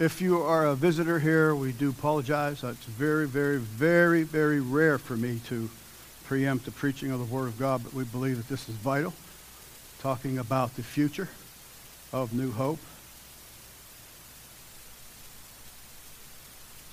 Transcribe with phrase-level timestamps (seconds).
[0.00, 2.64] if you are a visitor here, we do apologize.
[2.64, 5.68] It's very, very, very, very rare for me to
[6.24, 9.12] preempt the preaching of the Word of God, but we believe that this is vital,
[10.00, 11.28] talking about the future
[12.14, 12.78] of New Hope.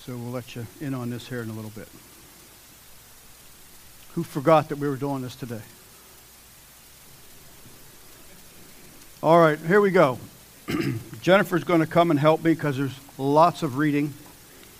[0.01, 1.87] So we'll let you in on this here in a little bit.
[4.15, 5.61] Who forgot that we were doing this today?
[9.23, 10.19] All right, here we go.
[11.21, 14.13] Jennifer's going to come and help me because there's lots of reading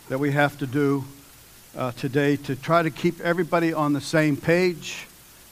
[0.10, 1.06] that we have to do
[1.78, 5.08] uh, today to try to keep everybody on the same page,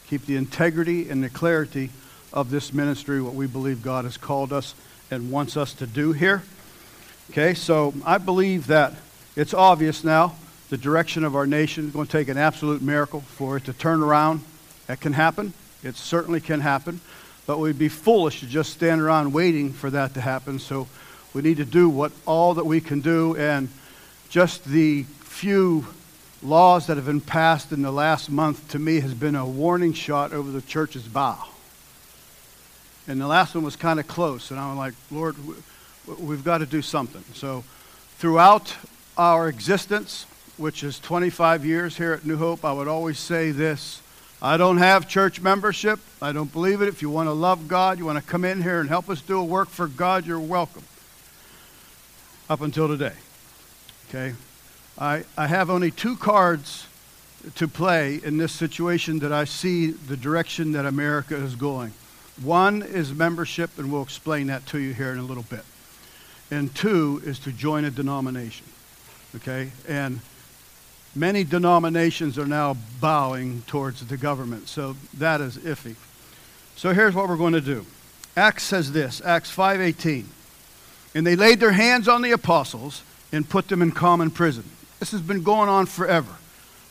[0.07, 1.89] keep the integrity and the clarity
[2.33, 4.75] of this ministry, what we believe God has called us
[5.09, 6.43] and wants us to do here.
[7.31, 8.93] Okay, so I believe that
[9.37, 10.35] it's obvious now
[10.69, 13.73] the direction of our nation is going to take an absolute miracle for it to
[13.73, 14.41] turn around.
[14.87, 15.53] That can happen.
[15.81, 16.99] It certainly can happen.
[17.45, 20.59] But we'd be foolish to just stand around waiting for that to happen.
[20.59, 20.87] So
[21.33, 23.35] we need to do what all that we can do.
[23.35, 23.69] And
[24.29, 25.85] just the few
[26.41, 29.93] laws that have been passed in the last month to me has been a warning
[29.93, 31.49] shot over the church's bow.
[33.07, 34.49] And the last one was kind of close.
[34.51, 35.35] And I'm like, Lord,
[36.19, 37.23] we've got to do something.
[37.33, 37.63] So
[38.17, 38.75] throughout
[39.17, 40.25] our existence,
[40.57, 44.01] which is 25 years here at New Hope, I would always say this
[44.41, 45.99] I don't have church membership.
[46.21, 46.87] I don't believe it.
[46.87, 49.21] If you want to love God, you want to come in here and help us
[49.21, 50.83] do a work for God, you're welcome.
[52.49, 53.13] Up until today.
[54.09, 54.35] Okay?
[54.97, 56.87] I, I have only two cards
[57.55, 61.93] to play in this situation that I see the direction that America is going.
[62.41, 65.63] One is membership, and we'll explain that to you here in a little bit.
[66.51, 68.67] And two is to join a denomination.
[69.35, 69.71] Okay?
[69.87, 70.19] And
[71.15, 75.95] many denominations are now bowing towards the government, so that is iffy.
[76.75, 77.85] So here's what we're going to do.
[78.35, 80.25] Acts says this, Acts 5:18.
[81.13, 84.65] And they laid their hands on the apostles and put them in common prison.
[84.99, 86.33] This has been going on forever.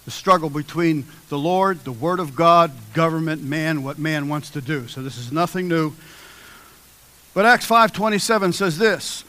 [0.06, 4.60] The struggle between the Lord, the Word of God, government, man, what man wants to
[4.60, 4.88] do.
[4.88, 5.92] So this is nothing new.
[7.34, 9.23] But Acts 5:27 says this,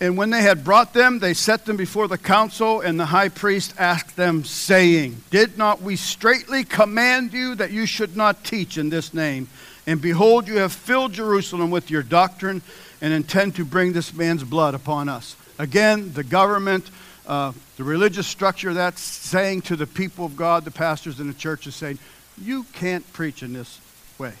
[0.00, 3.28] and when they had brought them, they set them before the council, and the high
[3.28, 8.78] priest asked them, saying, Did not we straitly command you that you should not teach
[8.78, 9.48] in this name?
[9.86, 12.62] And behold, you have filled Jerusalem with your doctrine,
[13.00, 15.36] and intend to bring this man's blood upon us.
[15.58, 16.88] Again, the government,
[17.26, 21.34] uh, the religious structure that's saying to the people of God, the pastors in the
[21.34, 21.98] church, is saying,
[22.40, 23.80] You can't preach in this
[24.16, 24.34] way.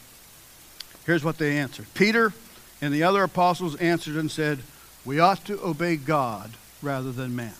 [1.06, 2.32] Here's what they answered Peter
[2.80, 4.60] and the other apostles answered and said,
[5.08, 6.50] We ought to obey God
[6.82, 7.54] rather than man.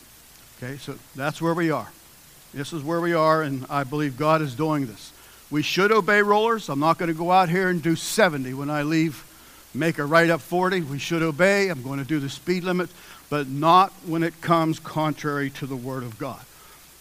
[0.59, 1.91] Okay, so that's where we are.
[2.53, 5.15] This is where we are, and I believe God is doing this.
[5.51, 6.69] We should obey rollers.
[6.69, 9.25] I'm not going to go out here and do 70 when I leave,
[9.73, 10.83] make a right up 40.
[10.83, 11.71] We should obey.
[11.71, 12.91] I'm going to do the speed limit
[13.31, 16.45] but not when it comes contrary to the Word of God.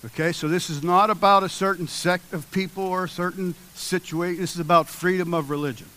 [0.06, 4.40] Okay, so this is not about a certain sect of people or a certain situation.
[4.40, 5.88] This is about freedom of religion.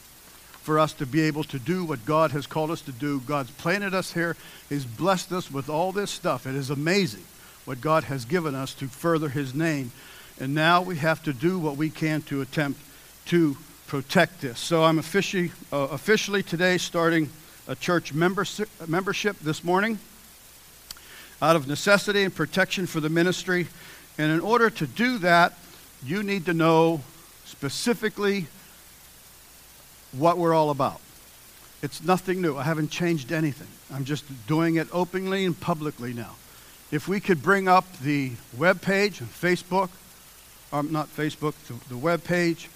[0.63, 3.21] For us to be able to do what God has called us to do.
[3.21, 4.37] God's planted us here.
[4.69, 6.47] He's blessed us with all this stuff.
[6.47, 7.25] It is amazing
[7.65, 9.91] what God has given us to further His name.
[10.39, 12.81] And now we have to do what we can to attempt
[13.27, 13.57] to
[13.87, 14.59] protect this.
[14.59, 17.29] So I'm officially, uh, officially today starting
[17.67, 19.99] a church membership, membership this morning
[21.43, 23.67] out of necessity and protection for the ministry.
[24.19, 25.55] And in order to do that,
[26.05, 27.01] you need to know
[27.45, 28.47] specifically
[30.13, 31.01] what we're all about.
[31.83, 32.57] It's nothing new.
[32.57, 33.69] I haven't changed anything.
[33.95, 36.37] I'm just doing it openly and publicly now.
[36.91, 39.89] If we could bring up the web page, Facebook,
[40.73, 42.69] um, not Facebook, the, the web page,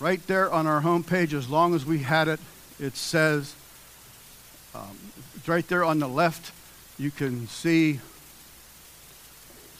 [0.00, 2.40] right there on our home page, as long as we had it,
[2.78, 3.54] it says,
[4.74, 4.98] um,
[5.46, 6.52] right there on the left,
[6.98, 8.00] you can see it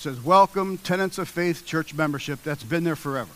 [0.03, 3.31] says welcome tenants of faith church membership that's been there forever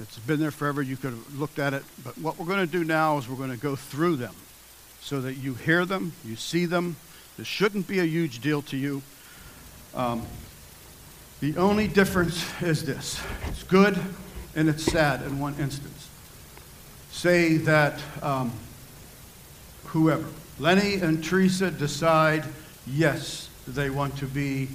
[0.00, 1.82] it's been there forever you could have looked at it.
[2.04, 4.34] But what we're going to do now is we're going to go through them
[5.00, 6.96] so that you hear them you see them.
[7.38, 9.02] This shouldn't be a huge deal to you.
[9.94, 10.22] Um,
[11.40, 13.20] the only difference is this.
[13.48, 13.98] It's good
[14.54, 16.08] and it's sad in one instance.
[17.10, 18.52] Say that um,
[19.86, 20.26] whoever
[20.58, 22.44] Lenny and Teresa decide,
[22.86, 24.68] yes, they want to be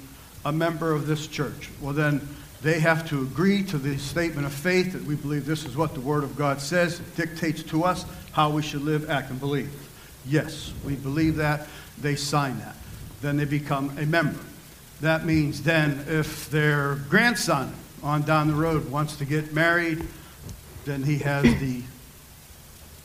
[0.44, 1.70] a member of this church.
[1.80, 2.26] Well, then
[2.62, 5.94] they have to agree to the statement of faith that we believe this is what
[5.94, 7.00] the Word of God says.
[7.00, 9.72] It dictates to us how we should live, act, and believe.
[10.24, 11.66] Yes, we believe that.
[12.00, 12.76] They sign that.
[13.20, 14.38] Then they become a member.
[15.00, 20.06] That means then if their grandson on down the road wants to get married,
[20.84, 21.82] then he has the,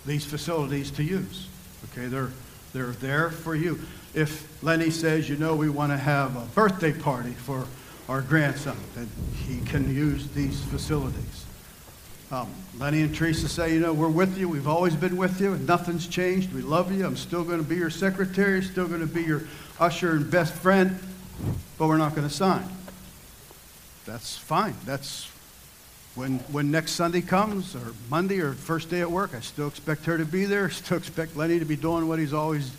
[0.05, 1.47] these facilities to use.
[1.91, 2.31] Okay, they're
[2.73, 3.79] They're there for you.
[4.13, 7.65] If Lenny says, you know, we want to have a birthday party for
[8.09, 11.45] our grandson, that he can use these facilities.
[12.31, 14.49] Um, Lenny and Teresa say, you know, we're with you.
[14.49, 15.55] We've always been with you.
[15.57, 16.53] Nothing's changed.
[16.53, 17.05] We love you.
[17.05, 19.43] I'm still going to be your secretary, still going to be your
[19.79, 20.99] usher and best friend,
[21.77, 22.67] but we're not going to sign.
[24.05, 24.75] That's fine.
[24.85, 25.29] That's
[26.15, 30.05] when, when next Sunday comes, or Monday, or first day at work, I still expect
[30.05, 30.69] her to be there.
[30.71, 32.71] Still expect Lenny to be doing what he's always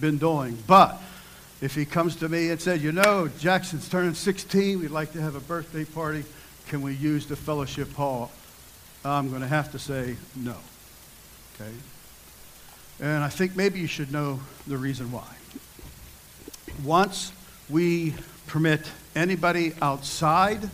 [0.00, 0.56] been doing.
[0.66, 1.00] But
[1.60, 5.20] if he comes to me and says, you know, Jackson's turning 16, we'd like to
[5.20, 6.24] have a birthday party,
[6.68, 8.30] can we use the fellowship hall?
[9.04, 10.56] I'm going to have to say no.
[11.54, 11.70] Okay?
[13.00, 15.26] And I think maybe you should know the reason why.
[16.84, 17.32] Once
[17.70, 18.14] we
[18.46, 20.68] permit anybody outside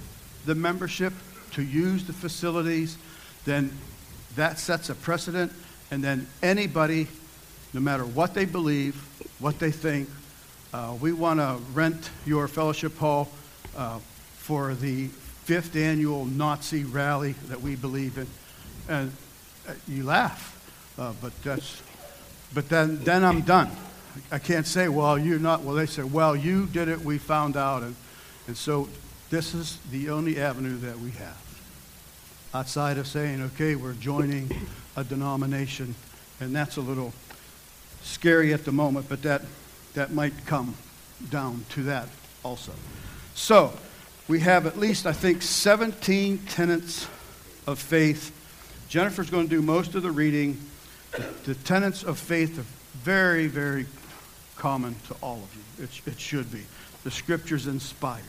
[0.46, 1.12] the membership
[1.52, 2.96] to use the facilities,
[3.44, 3.70] then
[4.36, 5.52] that sets a precedent,
[5.90, 7.06] and then anybody,
[7.72, 8.94] no matter what they believe,
[9.38, 10.08] what they think,
[10.72, 13.28] uh, we want to rent your fellowship hall
[13.76, 13.98] uh,
[14.36, 15.08] for the
[15.44, 18.26] fifth annual Nazi rally that we believe in.
[18.88, 19.12] And
[19.68, 21.82] uh, you laugh, uh, but that's,
[22.54, 23.70] but then, then I'm done.
[24.30, 25.62] I can't say, well, you're not.
[25.62, 27.00] Well, they say, well, you did it.
[27.00, 27.82] We found out.
[27.82, 27.96] And,
[28.46, 28.88] and so
[29.30, 31.36] this is the only avenue that we have.
[32.54, 34.50] Outside of saying, okay, we're joining
[34.96, 35.94] a denomination,
[36.40, 37.14] and that's a little
[38.02, 39.42] scary at the moment, but that,
[39.94, 40.74] that might come
[41.30, 42.08] down to that
[42.42, 42.72] also.
[43.34, 43.72] So,
[44.28, 47.08] we have at least, I think, 17 tenets
[47.66, 48.32] of faith.
[48.88, 50.58] Jennifer's going to do most of the reading.
[51.12, 52.66] The, the tenets of faith are
[52.98, 53.86] very, very
[54.56, 55.84] common to all of you.
[55.84, 56.62] It, it should be.
[57.04, 58.22] The scripture's inspired.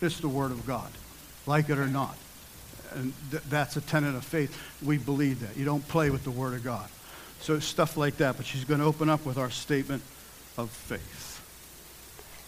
[0.00, 0.90] It's the Word of God,
[1.46, 2.16] like it or not.
[2.94, 4.56] And th- that's a tenet of faith.
[4.82, 5.56] We believe that.
[5.56, 6.88] You don't play with the Word of God.
[7.40, 8.36] So stuff like that.
[8.36, 10.02] But she's going to open up with our statement
[10.58, 11.40] of faith.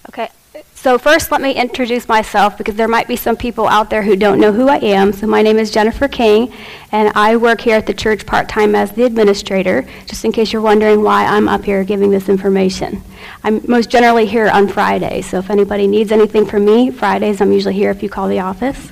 [0.09, 0.29] Okay,
[0.75, 4.17] so first let me introduce myself because there might be some people out there who
[4.17, 5.13] don't know who I am.
[5.13, 6.53] So my name is Jennifer King,
[6.91, 10.53] and I work here at the church part time as the administrator, just in case
[10.53, 13.03] you're wondering why I'm up here giving this information.
[13.45, 17.53] I'm most generally here on Fridays, so if anybody needs anything from me, Fridays I'm
[17.53, 18.91] usually here if you call the office.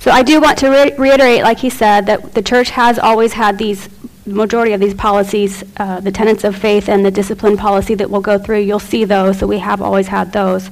[0.00, 3.34] So I do want to re- reiterate, like he said, that the church has always
[3.34, 3.88] had these
[4.26, 8.20] majority of these policies, uh, the tenets of faith and the discipline policy that we'll
[8.20, 9.38] go through, you'll see those.
[9.38, 10.70] So we have always had those.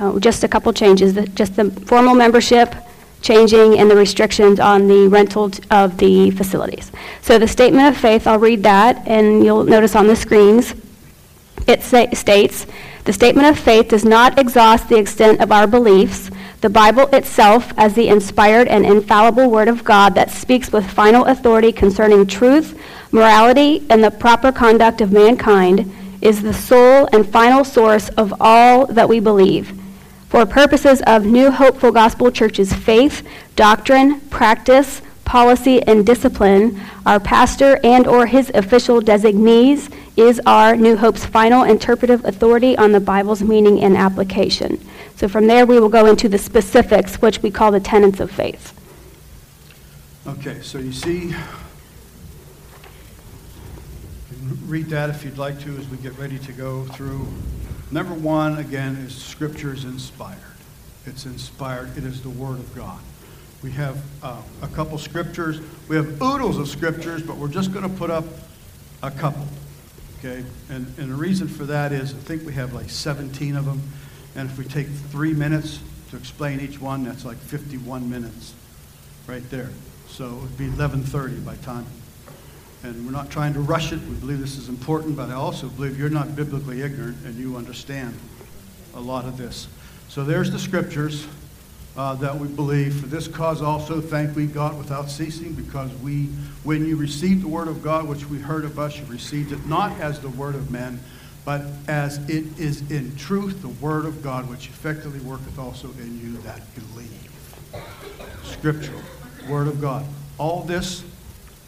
[0.00, 2.74] Uh, just a couple changes, the, just the formal membership
[3.20, 6.92] changing and the restrictions on the rental of the facilities.
[7.20, 10.74] So the statement of faith, I'll read that, and you'll notice on the screens,
[11.66, 12.66] it states,
[13.04, 16.30] the statement of faith does not exhaust the extent of our beliefs.
[16.60, 21.24] The Bible itself, as the inspired and infallible Word of God that speaks with final
[21.26, 22.76] authority concerning truth,
[23.12, 28.86] morality, and the proper conduct of mankind, is the sole and final source of all
[28.86, 29.80] that we believe.
[30.30, 33.24] For purposes of New Hope Full Gospel Church's faith,
[33.54, 40.96] doctrine, practice, policy, and discipline, our pastor and or his official designees is our New
[40.96, 44.84] Hope's final interpretive authority on the Bible's meaning and application.
[45.18, 48.30] So from there, we will go into the specifics, which we call the tenets of
[48.30, 48.72] faith.
[50.28, 51.34] Okay, so you see,
[54.66, 57.26] read that if you'd like to as we get ready to go through.
[57.90, 60.38] Number one, again, is Scripture is inspired.
[61.04, 61.98] It's inspired.
[61.98, 63.00] It is the Word of God.
[63.60, 65.60] We have uh, a couple scriptures.
[65.88, 68.24] We have oodles of scriptures, but we're just going to put up
[69.02, 69.48] a couple.
[70.20, 70.44] Okay?
[70.70, 73.82] And, and the reason for that is I think we have like 17 of them.
[74.38, 75.80] And if we take three minutes
[76.10, 78.54] to explain each one, that's like 51 minutes
[79.26, 79.70] right there.
[80.06, 81.86] So it would be 11:30 by time.
[82.84, 83.98] And we're not trying to rush it.
[84.02, 87.56] We believe this is important, but I also believe you're not biblically ignorant and you
[87.56, 88.16] understand
[88.94, 89.66] a lot of this.
[90.08, 91.26] So there's the scriptures
[91.96, 93.00] uh, that we believe.
[93.00, 96.26] For this cause also thank we God without ceasing, because we,
[96.62, 99.66] when you received the word of God, which we heard of us, you received it
[99.66, 101.00] not as the word of men,
[101.48, 106.20] but as it is in truth the word of God, which effectively worketh also in
[106.20, 107.30] you that believe.
[108.42, 109.00] Scriptural,
[109.48, 110.04] word of God.
[110.36, 111.02] All this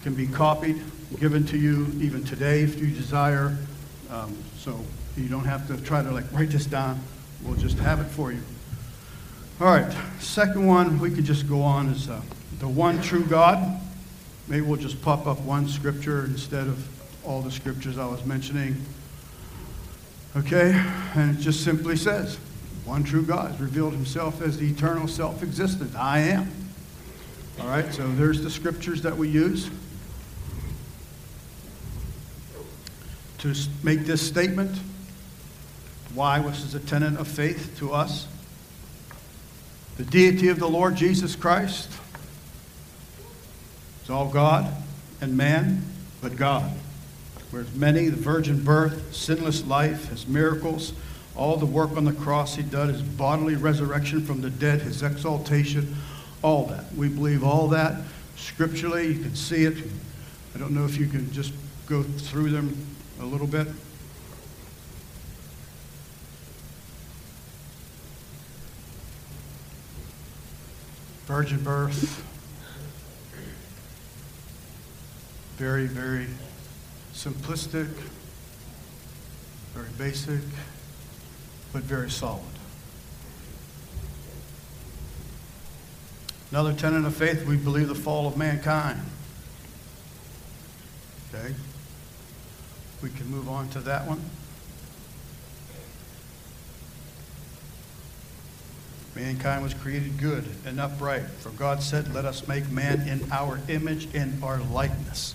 [0.03, 0.83] can be copied,
[1.19, 3.57] given to you even today if you desire.
[4.11, 4.79] Um, so
[5.17, 7.01] you don't have to try to like write this down.
[7.43, 8.43] We'll just have it for you.
[9.63, 12.21] All right, second one we could just go on is uh,
[12.59, 13.81] the one true God.
[14.47, 16.87] Maybe we'll just pop up one scripture instead of
[17.25, 18.77] all the scriptures I was mentioning.
[20.37, 20.73] Okay,
[21.17, 22.37] and it just simply says,
[22.85, 25.95] one true God has revealed himself as the eternal self existent.
[25.97, 26.53] I am.
[27.61, 29.71] All right, so there's the scriptures that we use.
[33.41, 34.79] to make this statement.
[36.15, 38.27] Why, which is a tenet of faith to us.
[39.97, 41.91] The deity of the Lord Jesus Christ
[44.05, 44.71] is all God
[45.21, 45.83] and man,
[46.21, 46.71] but God.
[47.51, 50.93] Whereas many, the virgin birth, sinless life, his miracles,
[51.37, 55.03] all the work on the cross he did, his bodily resurrection from the dead, his
[55.03, 55.97] exaltation,
[56.43, 56.93] all that.
[56.95, 58.03] We believe all that
[58.37, 59.09] scripturally.
[59.09, 59.77] You can see it.
[60.55, 61.53] I don't know if you can just
[61.87, 62.77] go through them
[63.21, 63.67] a little bit.
[71.27, 72.27] Virgin birth.
[75.57, 76.27] Very, very
[77.21, 77.87] simplistic,
[79.75, 80.41] very basic,
[81.71, 82.41] but very solid.
[86.51, 89.03] Another tenet of faith, we believe the fall of mankind.
[91.29, 91.55] Okay?
[93.03, 94.23] We can move on to that one.
[99.15, 103.61] Mankind was created good and upright, for God said, Let us make man in our
[103.69, 105.35] image in our likeness.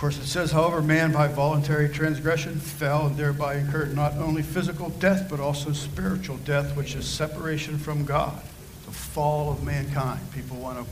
[0.00, 4.40] Of course, it says, however, man by voluntary transgression fell and thereby incurred not only
[4.40, 8.42] physical death, but also spiritual death, which is separation from God.
[8.86, 10.20] The fall of mankind.
[10.32, 10.90] People want to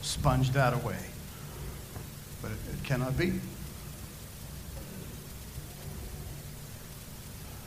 [0.00, 0.96] sponge that away.
[2.40, 3.34] But it, it cannot be.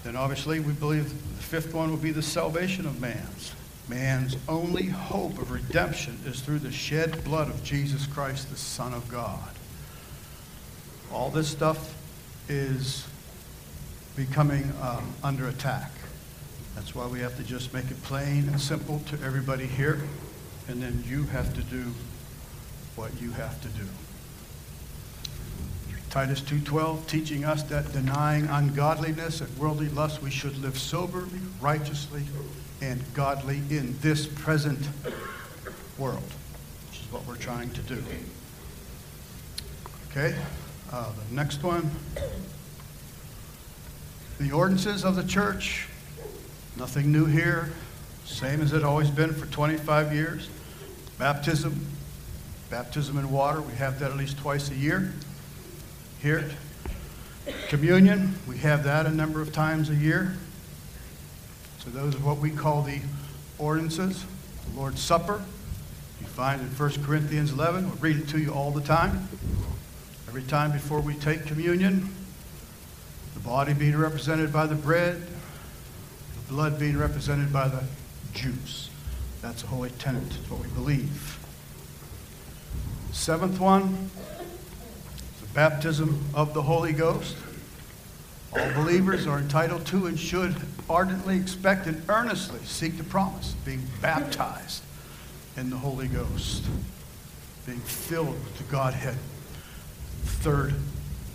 [0.03, 3.53] Then obviously we believe the fifth one will be the salvation of man's.
[3.87, 8.95] Man's only hope of redemption is through the shed blood of Jesus Christ, the Son
[8.95, 9.51] of God.
[11.11, 11.95] All this stuff
[12.49, 13.07] is
[14.15, 15.91] becoming um, under attack.
[16.75, 20.01] That's why we have to just make it plain and simple to everybody here,
[20.67, 21.85] and then you have to do
[22.95, 23.85] what you have to do.
[26.09, 32.23] Titus 2:12 teaching us that denying ungodliness and worldly lust we should live soberly, righteously,
[32.81, 34.79] and godly in this present
[35.97, 36.31] world,
[36.89, 38.03] which is what we're trying to do.
[40.09, 40.35] Okay?
[40.91, 41.91] Uh, the next one.
[44.39, 45.87] The ordinances of the church.
[46.77, 47.69] Nothing new here.
[48.23, 50.49] Same as it always been for 25 years.
[51.17, 51.85] Baptism.
[52.69, 53.61] Baptism in water.
[53.61, 55.11] We have that at least twice a year.
[56.21, 56.49] Here.
[57.67, 58.35] Communion.
[58.47, 60.35] We have that a number of times a year.
[61.79, 63.01] So those are what we call the
[63.57, 64.23] ordinances.
[64.71, 65.43] The Lord's Supper.
[66.21, 67.89] You find in 1 Corinthians 11.
[67.89, 69.27] We'll read it to you all the time.
[70.37, 72.13] Every time before we take communion,
[73.33, 77.83] the body being represented by the bread, the blood being represented by the
[78.35, 78.91] juice.
[79.41, 81.39] That's a holy tenet, what we believe.
[83.11, 84.11] Seventh one,
[85.41, 87.35] the baptism of the Holy Ghost.
[88.53, 90.55] All believers are entitled to and should
[90.87, 94.83] ardently expect and earnestly seek the promise of being baptized
[95.55, 96.63] in the Holy Ghost,
[97.65, 99.17] being filled with the Godhead
[100.23, 100.73] third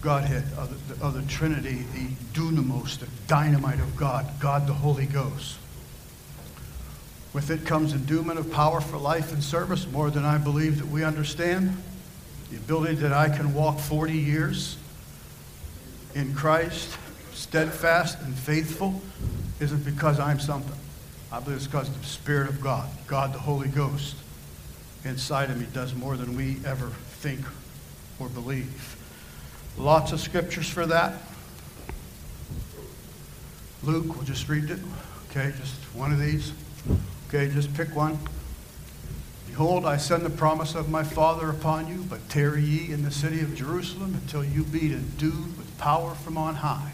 [0.02, 5.06] Godhead of the, of the Trinity, the dunamis, the dynamite of God, God the Holy
[5.06, 5.58] Ghost.
[7.32, 10.88] With it comes endowment of power for life and service, more than I believe that
[10.88, 11.80] we understand.
[12.50, 14.76] The ability that I can walk 40 years
[16.14, 16.98] in Christ,
[17.32, 19.00] steadfast and faithful,
[19.60, 20.76] isn't because I'm something.
[21.30, 24.16] I believe it's because the Spirit of God, God the Holy Ghost,
[25.04, 26.88] inside of me does more than we ever
[27.20, 27.40] think
[28.22, 28.96] or believe.
[29.76, 31.14] Lots of scriptures for that.
[33.82, 34.78] Luke, we'll just read it.
[35.30, 36.52] Okay, just one of these.
[37.28, 38.18] Okay, just pick one.
[39.48, 43.10] Behold, I send the promise of my Father upon you, but tarry ye in the
[43.10, 46.92] city of Jerusalem until you be endued with power from on high.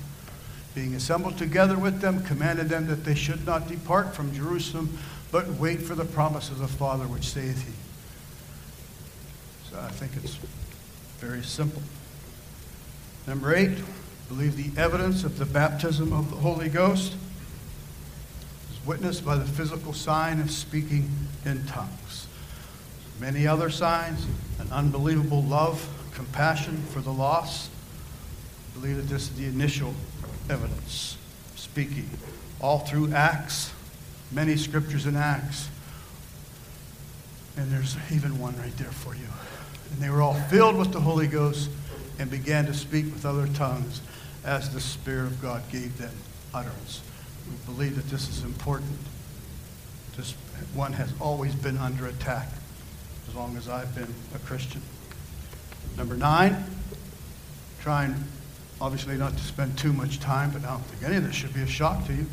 [0.75, 4.99] Being assembled together with them, commanded them that they should not depart from Jerusalem,
[5.30, 7.73] but wait for the promise of the Father which saith he.
[9.70, 10.38] So I think it's
[11.18, 11.82] very simple.
[13.26, 13.78] Number eight,
[14.28, 17.14] believe the evidence of the baptism of the Holy Ghost
[18.70, 21.10] is witnessed by the physical sign of speaking
[21.44, 22.26] in tongues.
[23.20, 24.26] Many other signs,
[24.60, 27.70] an unbelievable love, compassion for the lost.
[28.70, 29.94] I believe that this is the initial
[30.48, 31.18] evidence,
[31.56, 32.08] speaking.
[32.60, 33.72] All through Acts,
[34.30, 35.68] many scriptures in Acts.
[37.56, 39.26] And there's even one right there for you.
[39.90, 41.71] And they were all filled with the Holy Ghost
[42.18, 44.00] and began to speak with other tongues
[44.45, 46.14] as the Spirit of God gave them
[46.54, 47.02] utterance.
[47.49, 48.99] We believe that this is important.
[50.16, 50.33] This
[50.75, 52.49] one has always been under attack
[53.28, 54.83] as long as I've been a Christian.
[55.97, 56.64] Number nine,
[57.80, 58.14] trying,
[58.80, 61.54] obviously, not to spend too much time, but I don't think any of this should
[61.54, 62.26] be a shock to you.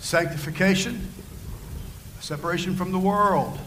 [0.00, 1.08] Sanctification,
[2.20, 3.58] separation from the world.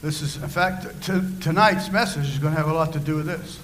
[0.00, 3.16] This is, in fact, t- tonight's message is going to have a lot to do
[3.16, 3.58] with this.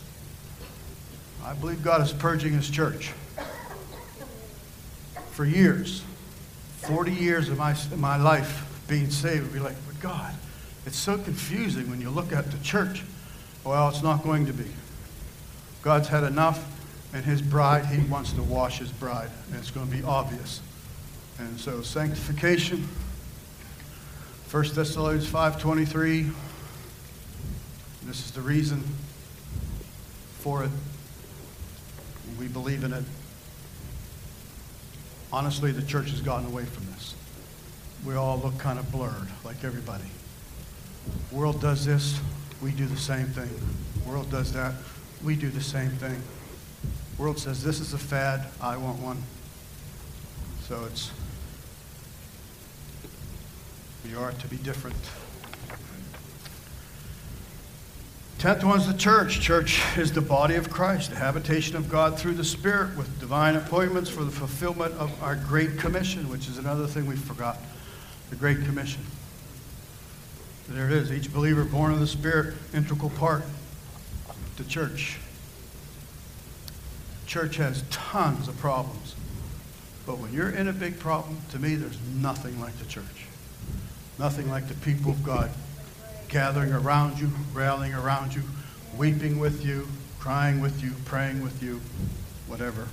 [1.45, 3.13] I believe God is purging His church.
[5.31, 6.03] For years,
[6.79, 10.35] 40 years of my, my life being saved, would be like, but God,
[10.87, 13.03] it's so confusing when you look at the church.
[13.63, 14.67] Well, it's not going to be.
[15.83, 16.67] God's had enough,
[17.13, 20.61] and His bride, He wants to wash His bride, and it's going to be obvious.
[21.39, 22.89] And so, sanctification.
[24.55, 26.33] 1 Thessalonians 5.23.
[28.05, 28.85] This is the reason
[30.39, 30.71] for it.
[32.39, 33.03] We believe in it.
[35.33, 37.17] Honestly, the church has gotten away from this.
[38.07, 40.05] We all look kind of blurred, like everybody.
[41.33, 42.21] World does this,
[42.63, 43.51] we do the same thing.
[44.07, 44.75] World does that,
[45.25, 46.23] we do the same thing.
[47.19, 49.21] World says this is a fad, I want one.
[50.69, 51.11] So it's
[54.05, 54.97] we are to be different.
[58.39, 59.41] Tenth one is the church.
[59.41, 63.57] Church is the body of Christ, the habitation of God through the Spirit, with divine
[63.57, 67.59] appointments for the fulfillment of our Great Commission, which is another thing we forgot
[68.29, 69.03] the Great Commission.
[70.69, 71.11] There it is.
[71.11, 73.45] Each believer born of the Spirit, integral part.
[74.57, 75.19] The church.
[77.27, 79.17] Church has tons of problems.
[80.05, 83.27] But when you're in a big problem, to me, there's nothing like the church.
[84.19, 85.51] Nothing like the people of God
[86.29, 88.43] gathering around you, rallying around you,
[88.97, 89.87] weeping with you,
[90.19, 91.81] crying with you, praying with you,
[92.47, 92.89] whatever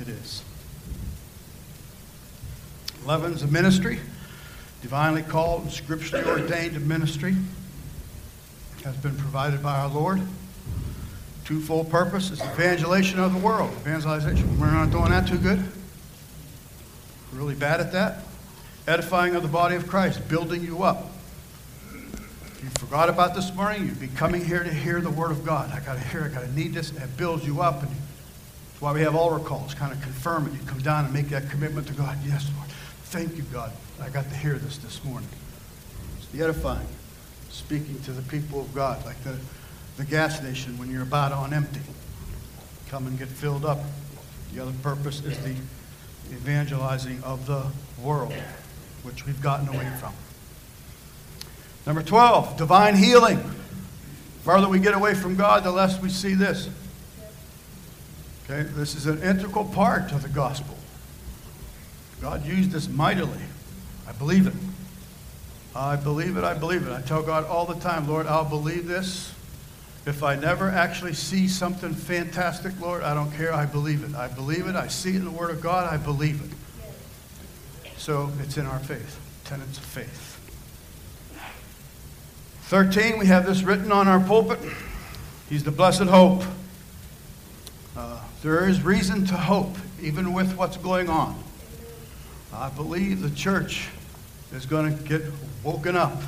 [0.00, 0.42] it is.
[3.04, 4.00] 11 is a ministry,
[4.82, 7.34] divinely called and scripturally ordained ministry,
[8.84, 10.20] has been provided by our Lord.
[11.44, 13.70] Twofold purpose is evangelization of the world.
[13.80, 15.62] Evangelization, we're not doing that too good.
[17.32, 18.20] Really bad at that
[18.86, 21.10] edifying of the body of Christ, building you up.
[21.90, 25.44] If you forgot about this morning, you'd be coming here to hear the word of
[25.44, 25.70] God.
[25.72, 27.82] I got to hear, I got to need this, and it builds you up.
[27.82, 30.52] And that's why we have altar calls, kind of confirm it.
[30.52, 32.18] You come down and make that commitment to God.
[32.26, 32.68] Yes, Lord.
[33.04, 33.72] Thank you, God.
[34.00, 35.28] I got to hear this this morning.
[36.18, 36.86] It's the edifying,
[37.48, 39.38] speaking to the people of God, like the,
[39.96, 41.80] the gas station when you're about on empty.
[42.88, 43.78] Come and get filled up.
[44.52, 45.56] The other purpose is the
[46.32, 47.66] evangelizing of the
[48.02, 48.34] world
[49.04, 50.12] which we've gotten away from.
[51.86, 53.36] Number 12, divine healing.
[53.36, 56.68] The farther we get away from God, the less we see this.
[58.44, 60.76] Okay, this is an integral part of the gospel.
[62.20, 63.40] God used this mightily.
[64.08, 64.54] I believe it.
[65.76, 66.44] I believe it.
[66.44, 66.92] I believe it.
[66.92, 69.34] I tell God all the time, Lord, I'll believe this.
[70.06, 73.52] If I never actually see something fantastic, Lord, I don't care.
[73.52, 74.14] I believe it.
[74.14, 74.76] I believe it.
[74.76, 75.92] I see it in the Word of God.
[75.92, 76.50] I believe it.
[78.04, 80.38] So it's in our faith, tenets of faith.
[82.64, 84.58] 13, we have this written on our pulpit.
[85.48, 86.42] He's the blessed hope.
[87.96, 91.42] Uh, there is reason to hope, even with what's going on.
[92.52, 93.88] I believe the church
[94.52, 95.22] is going to get
[95.62, 96.20] woken up.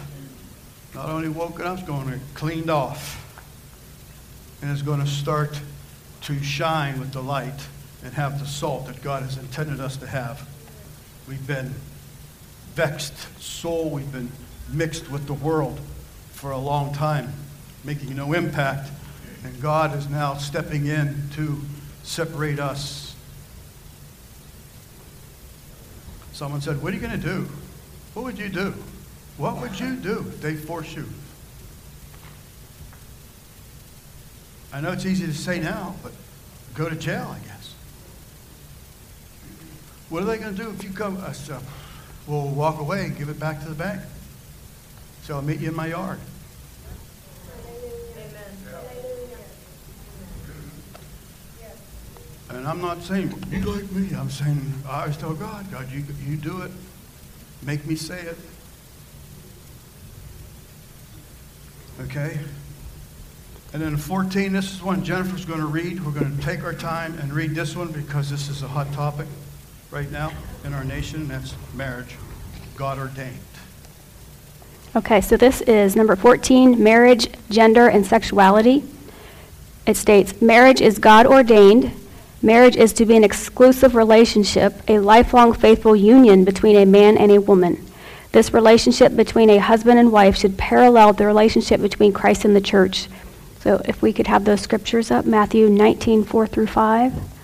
[0.95, 3.23] Not only woken up, it's going to get cleaned off.
[4.63, 5.61] And it's going to start
[6.23, 7.69] to shine with the light
[8.03, 10.49] and have the salt that God has intended us to have.
[11.29, 11.75] We've been
[12.75, 13.91] vexed soul.
[13.91, 14.31] We've been
[14.71, 15.81] mixed with the world
[16.33, 17.33] for a long time,
[17.85, 18.91] making no impact.
[19.45, 21.61] And God is now stepping in to
[22.03, 23.15] separate us.
[26.33, 27.49] Someone said, What are you going to do?
[28.15, 28.75] What would you do?
[29.37, 31.07] What would you do if they force you?
[34.73, 36.13] I know it's easy to say now, but
[36.75, 37.56] go to jail, I guess.
[40.09, 41.17] What are they going to do if you come?
[41.17, 41.59] Uh, so
[42.27, 44.01] we'll walk away and give it back to the bank.
[45.23, 46.21] So I'll meet you in my yard.
[52.49, 54.17] And I'm not saying, you like me.
[54.17, 56.71] I'm saying, I always tell God, God, you, you do it.
[57.65, 58.39] Make me say it.
[62.03, 62.39] Okay?
[63.73, 66.05] And then 14, this is one Jennifer's going to read.
[66.07, 68.93] We're going to take our time and read this one because this is a hot
[68.93, 69.27] topic
[69.91, 70.33] right now
[70.65, 72.17] in our nation, that's marriage,
[72.77, 73.39] God ordained.
[74.95, 78.83] Okay, so this is number 14 marriage, gender, and sexuality.
[79.87, 81.93] It states marriage is God ordained.
[82.43, 87.31] Marriage is to be an exclusive relationship, a lifelong faithful union between a man and
[87.31, 87.85] a woman.
[88.33, 92.61] This relationship between a husband and wife should parallel the relationship between Christ and the
[92.61, 93.09] church.
[93.61, 97.36] So if we could have those scriptures up, Matthew 19, 4 through 5.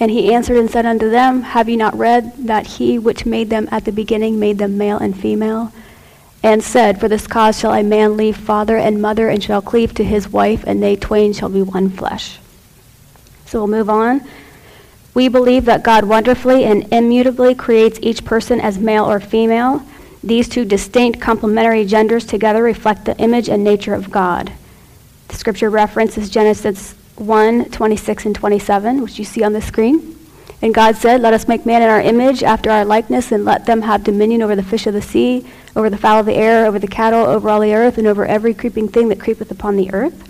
[0.00, 3.50] And he answered and said unto them, Have ye not read that he which made
[3.50, 5.72] them at the beginning made them male and female?
[6.42, 9.92] And said, For this cause shall a man leave father and mother, and shall cleave
[9.94, 12.38] to his wife, and they twain shall be one flesh.
[13.46, 14.22] So we'll move on.
[15.14, 19.82] We believe that God wonderfully and immutably creates each person as male or female.
[20.22, 24.52] These two distinct complementary genders together reflect the image and nature of God.
[25.26, 30.16] The scripture references Genesis 1 26 and 27, which you see on the screen.
[30.60, 33.66] And God said, Let us make man in our image, after our likeness, and let
[33.66, 36.66] them have dominion over the fish of the sea, over the fowl of the air,
[36.66, 39.76] over the cattle, over all the earth, and over every creeping thing that creepeth upon
[39.76, 40.24] the earth.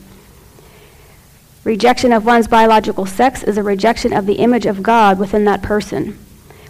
[1.64, 5.62] Rejection of one's biological sex is a rejection of the image of God within that
[5.62, 6.18] person.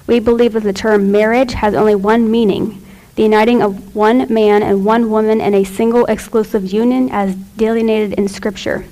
[0.06, 2.82] We believe that the term marriage has only one meaning
[3.14, 8.12] the uniting of one man and one woman in a single exclusive union as delineated
[8.12, 8.84] in Scripture.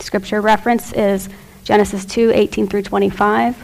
[0.00, 1.28] Scripture reference is
[1.64, 3.56] Genesis 2 18 through 25.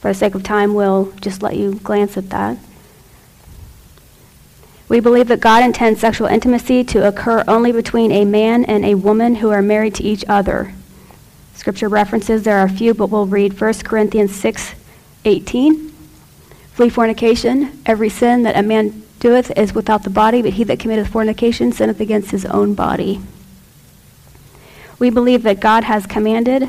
[0.00, 2.58] For the sake of time, we'll just let you glance at that.
[4.88, 8.94] We believe that God intends sexual intimacy to occur only between a man and a
[8.94, 10.74] woman who are married to each other.
[11.54, 14.74] Scripture references, there are a few, but we'll read 1 Corinthians 6
[15.24, 15.92] 18.
[16.72, 17.80] Flee fornication.
[17.86, 21.70] Every sin that a man doeth is without the body, but he that committeth fornication
[21.70, 23.20] sinneth against his own body.
[25.02, 26.68] We believe that God has commanded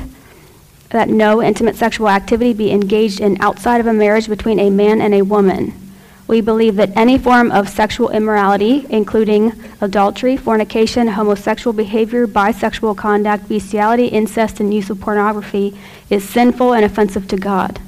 [0.90, 5.00] that no intimate sexual activity be engaged in outside of a marriage between a man
[5.00, 5.72] and a woman.
[6.26, 13.48] We believe that any form of sexual immorality, including adultery, fornication, homosexual behavior, bisexual conduct,
[13.48, 15.78] bestiality, incest, and use of pornography,
[16.10, 17.80] is sinful and offensive to God.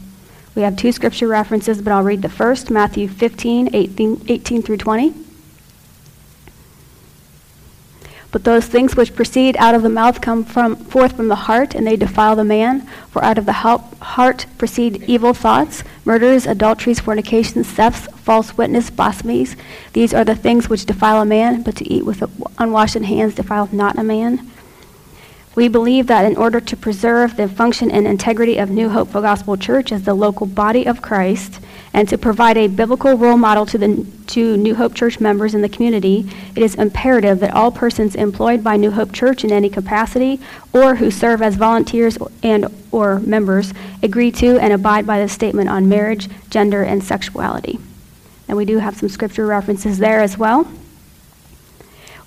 [0.55, 4.77] We have two scripture references, but I'll read the first Matthew 15, 18, 18 through
[4.77, 5.26] 20.
[8.33, 11.75] But those things which proceed out of the mouth come from, forth from the heart,
[11.75, 12.83] and they defile the man.
[13.11, 19.57] For out of the heart proceed evil thoughts, murders, adulteries, fornications, thefts, false witness, blasphemies.
[19.93, 22.23] These are the things which defile a man, but to eat with
[22.59, 24.51] unwashed hands defileth not a man.
[25.55, 29.57] We believe that in order to preserve the function and integrity of New Hope Gospel
[29.57, 31.61] Church as the local body of Christ,
[31.97, 35.63] and to provide a biblical role model to, the, to New Hope Church members in
[35.63, 39.71] the community, it is imperative that all persons employed by New Hope Church in any
[39.71, 40.39] capacity
[40.75, 45.71] or who serve as volunteers and or members agree to and abide by the statement
[45.71, 47.79] on marriage, gender, and sexuality.
[48.47, 50.71] And we do have some scripture references there as well.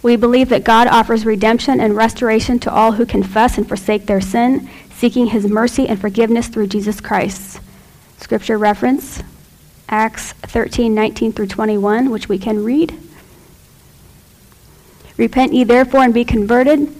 [0.02, 4.22] We believe that God offers redemption and restoration to all who confess and forsake their
[4.22, 7.60] sin, seeking his mercy and forgiveness through Jesus Christ.
[8.18, 9.22] Scripture reference
[9.90, 12.96] Acts 13, 19 through 21, which we can read.
[15.18, 16.96] Repent ye therefore and be converted,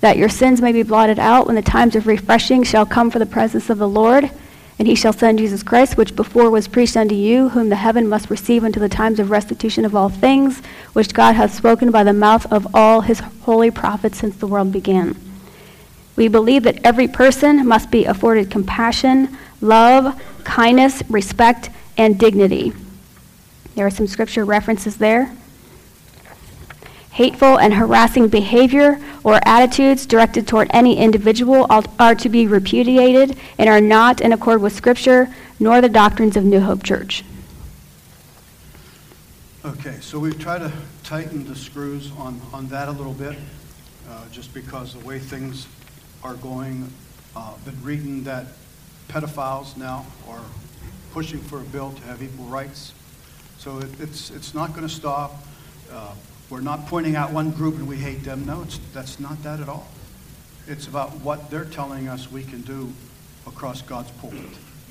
[0.00, 3.18] that your sins may be blotted out when the times of refreshing shall come for
[3.18, 4.30] the presence of the Lord.
[4.76, 8.08] And he shall send Jesus Christ, which before was preached unto you, whom the heaven
[8.08, 10.60] must receive unto the times of restitution of all things,
[10.94, 14.72] which God hath spoken by the mouth of all his holy prophets since the world
[14.72, 15.16] began.
[16.16, 22.72] We believe that every person must be afforded compassion, love, kindness, respect, and dignity.
[23.74, 25.34] There are some scripture references there.
[27.12, 31.66] Hateful and harassing behavior or attitudes directed toward any individual
[31.98, 36.44] are to be repudiated and are not in accord with Scripture nor the doctrines of
[36.44, 37.24] New Hope Church.
[39.64, 40.72] Okay, so we've tried to
[41.04, 43.38] tighten the screws on, on that a little bit,
[44.10, 45.68] uh, just because the way things
[46.24, 46.90] are going.
[47.36, 48.46] Uh, been reading that
[49.08, 50.42] pedophiles now are
[51.14, 52.92] pushing for a bill to have equal rights.
[53.58, 55.32] So it, it's, it's not going to stop.
[55.90, 56.12] Uh,
[56.50, 58.44] we're not pointing out one group and we hate them.
[58.44, 59.86] No, that's not that at all.
[60.66, 62.92] It's about what they're telling us we can do
[63.46, 64.40] across God's pulpit.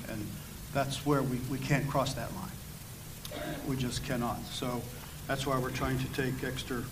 [0.08, 0.26] And
[0.72, 3.44] that's where we, we can't cross that line.
[3.68, 4.42] We just cannot.
[4.46, 4.80] So
[5.26, 6.82] that's why we're trying to take extra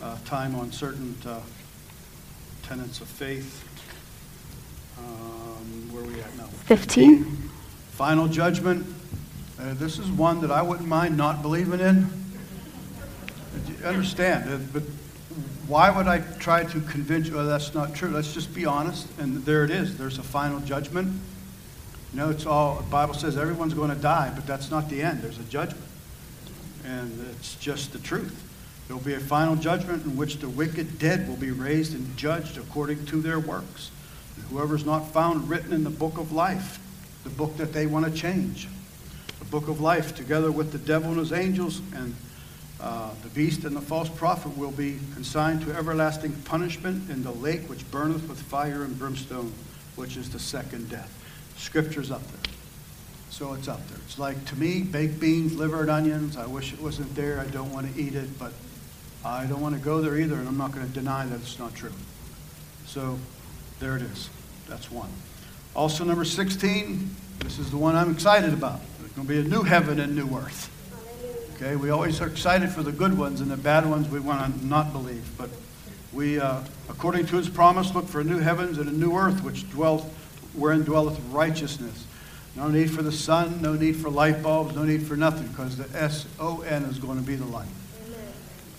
[0.00, 1.40] uh, time on certain uh,
[2.62, 3.64] tenets of faith.
[4.98, 6.44] Um, where are we at now?
[6.66, 7.45] 15.
[7.96, 8.86] Final judgment.
[9.58, 12.06] Uh, this is one that I wouldn't mind not believing in.
[13.86, 14.82] Understand, uh, but
[15.66, 18.10] why would I try to convince you, oh, that's not true?
[18.10, 19.08] Let's just be honest.
[19.18, 19.96] And there it is.
[19.96, 21.08] There's a final judgment.
[22.12, 25.00] You know, it's all, the Bible says everyone's going to die, but that's not the
[25.00, 25.22] end.
[25.22, 25.82] There's a judgment.
[26.84, 28.42] And it's just the truth.
[28.88, 32.14] There will be a final judgment in which the wicked dead will be raised and
[32.18, 33.90] judged according to their works.
[34.36, 36.78] And whoever's not found written in the book of life
[37.26, 38.68] the book that they want to change,
[39.40, 42.14] the book of life, together with the devil and his angels, and
[42.78, 47.32] Uh, The beast and the false prophet will be consigned to everlasting punishment in the
[47.32, 49.50] lake which burneth with fire and brimstone,
[49.96, 51.10] which is the second death.
[51.56, 52.52] Scripture's up there.
[53.30, 53.98] So it's up there.
[54.04, 56.36] It's like, to me, baked beans, liver, and onions.
[56.36, 57.40] I wish it wasn't there.
[57.40, 58.52] I don't want to eat it, but
[59.24, 61.58] I don't want to go there either, and I'm not going to deny that it's
[61.58, 61.96] not true.
[62.84, 63.18] So
[63.80, 64.28] there it is.
[64.68, 65.10] That's one.
[65.76, 68.80] Also, number 16, this is the one I'm excited about.
[68.98, 70.72] There's going to be a new heaven and new earth.
[71.54, 74.58] Okay, we always are excited for the good ones, and the bad ones we want
[74.58, 75.22] to not believe.
[75.36, 75.50] But
[76.14, 79.44] we, uh, according to his promise, look for a new heavens and a new earth
[79.44, 80.04] which dwelleth,
[80.54, 82.06] wherein dwelleth righteousness.
[82.54, 85.76] No need for the sun, no need for light bulbs, no need for nothing, because
[85.76, 87.68] the S-O-N is going to be the light.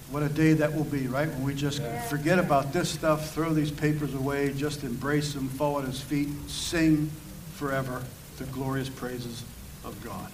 [0.10, 1.28] What a day that will be, right?
[1.28, 5.80] When we just forget about this stuff, throw these papers away, just embrace him, fall
[5.80, 7.12] at his feet, sing
[7.56, 8.04] forever
[8.38, 9.44] the glorious praises
[9.84, 10.32] of God.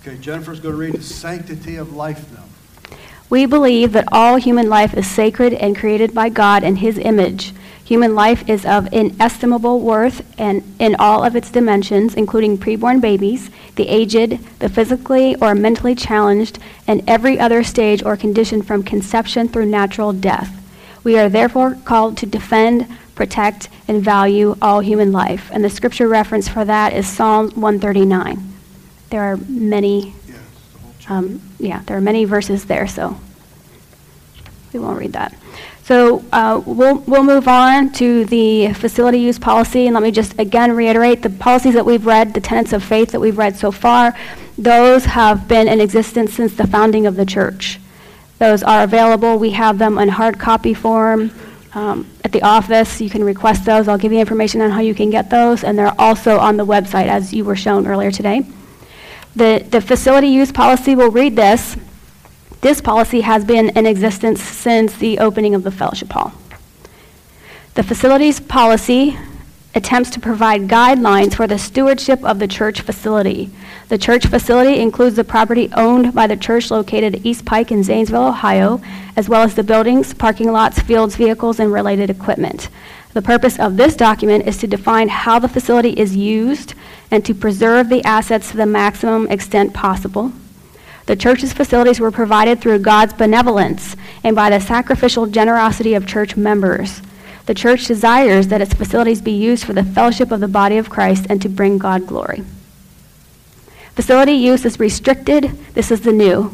[0.00, 2.96] Okay, Jennifer's going to read the sanctity of life now.
[3.30, 7.52] We believe that all human life is sacred and created by God in His image.
[7.92, 13.50] Human life is of inestimable worth and in all of its dimensions, including preborn babies,
[13.76, 19.46] the aged, the physically or mentally challenged, and every other stage or condition from conception
[19.46, 20.50] through natural death.
[21.04, 25.50] We are therefore called to defend, protect, and value all human life.
[25.52, 28.54] And the scripture reference for that is Psalm 139.
[29.10, 30.38] There are many, Yes,
[30.72, 31.12] the whole chapter.
[31.12, 33.20] um, yeah, there are many verses there, so
[34.72, 35.36] we won't read that.
[35.84, 40.38] So uh, we'll, we'll move on to the facility use policy, and let me just
[40.38, 43.72] again reiterate, the policies that we've read, the tenets of faith that we've read so
[43.72, 44.16] far,
[44.56, 47.80] those have been in existence since the founding of the church.
[48.38, 49.38] Those are available.
[49.38, 51.32] We have them in hard copy form
[51.74, 53.00] um, at the office.
[53.00, 53.88] You can request those.
[53.88, 56.66] I'll give you information on how you can get those, and they're also on the
[56.66, 58.46] website, as you were shown earlier today.
[59.34, 61.76] The, the facility use policy will read this.
[62.62, 66.32] This policy has been in existence since the opening of the fellowship hall.
[67.74, 69.18] The facilities policy
[69.74, 73.50] attempts to provide guidelines for the stewardship of the church facility.
[73.88, 77.82] The church facility includes the property owned by the church located at East Pike in
[77.82, 78.80] Zanesville, Ohio,
[79.16, 82.68] as well as the buildings, parking lots, fields, vehicles, and related equipment.
[83.12, 86.74] The purpose of this document is to define how the facility is used
[87.10, 90.32] and to preserve the assets to the maximum extent possible.
[91.06, 96.36] The church's facilities were provided through God's benevolence and by the sacrificial generosity of church
[96.36, 97.02] members.
[97.46, 100.90] The church desires that its facilities be used for the fellowship of the body of
[100.90, 102.44] Christ and to bring God glory.
[103.96, 105.44] Facility use is restricted.
[105.74, 106.52] This is the new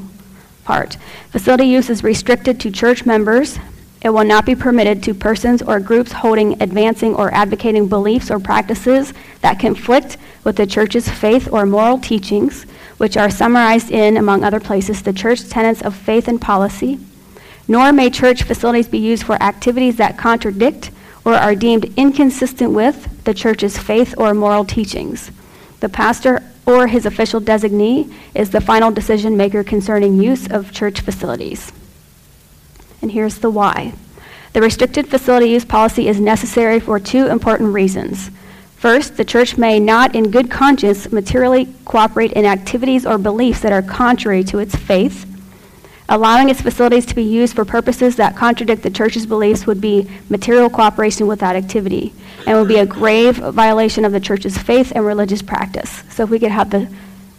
[0.64, 0.96] part.
[1.30, 3.58] Facility use is restricted to church members.
[4.00, 8.38] It will not be permitted to persons or groups holding, advancing, or advocating beliefs or
[8.38, 10.16] practices that conflict
[10.48, 12.62] with the church's faith or moral teachings,
[12.96, 16.98] which are summarized in, among other places, the church tenets of faith and policy.
[17.68, 20.90] Nor may church facilities be used for activities that contradict
[21.22, 25.30] or are deemed inconsistent with the church's faith or moral teachings.
[25.80, 31.02] The pastor or his official designee is the final decision maker concerning use of church
[31.02, 31.70] facilities.
[33.02, 33.92] And here's the why.
[34.54, 38.30] The restricted facility use policy is necessary for two important reasons.
[38.78, 43.72] First, the church may not, in good conscience, materially cooperate in activities or beliefs that
[43.72, 45.24] are contrary to its faith.
[46.08, 50.08] Allowing its facilities to be used for purposes that contradict the church's beliefs would be
[50.28, 52.14] material cooperation with that activity
[52.46, 56.04] and would be a grave violation of the church's faith and religious practice.
[56.10, 56.88] So if we could have the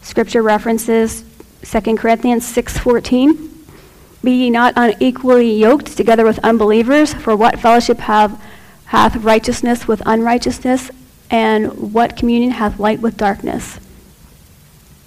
[0.02, 1.24] scripture references,
[1.64, 3.50] 2 Corinthians 6:14.
[4.22, 8.40] Be ye not unequally yoked together with unbelievers, for what fellowship have
[8.88, 10.92] hath righteousness with unrighteousness,
[11.30, 13.80] and what communion hath light with darkness?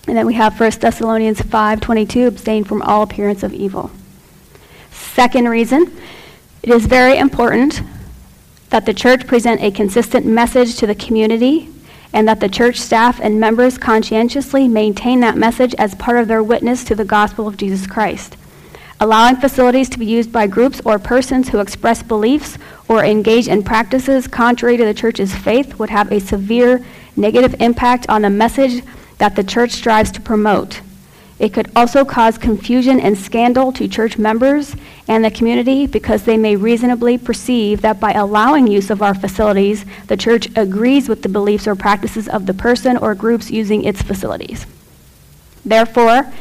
[0.07, 3.91] And then we have 1 Thessalonians 5:22, abstain from all appearance of evil.
[4.91, 5.91] Second reason,
[6.63, 7.83] it is very important
[8.71, 11.69] that the church present a consistent message to the community
[12.13, 16.43] and that the church staff and members conscientiously maintain that message as part of their
[16.43, 18.37] witness to the gospel of Jesus Christ.
[19.03, 23.65] Allowing facilities to be used by groups or persons who express beliefs or engage in
[23.65, 26.87] practices contrary to the church's faith would have a severe
[27.17, 28.85] negative impact on the message
[29.19, 30.83] that the church strives to promote.
[31.41, 34.77] It could also cause confusion and scandal to church members
[35.09, 39.85] and the community because they may reasonably perceive that by allowing use of our facilities,
[40.07, 44.01] the church agrees with the beliefs or practices of the person or groups using its
[44.01, 44.65] facilities.
[45.65, 46.33] Therefore,